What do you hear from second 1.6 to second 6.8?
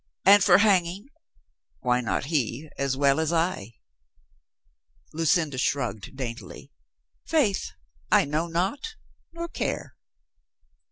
why not he as well as I?" Lucinda shrugged daintily.